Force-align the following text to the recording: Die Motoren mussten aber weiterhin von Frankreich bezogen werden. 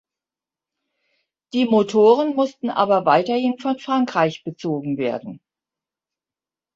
Die 1.53 1.65
Motoren 1.65 2.33
mussten 2.33 2.71
aber 2.71 3.05
weiterhin 3.05 3.59
von 3.59 3.77
Frankreich 3.77 4.43
bezogen 4.43 4.97
werden. 4.97 5.39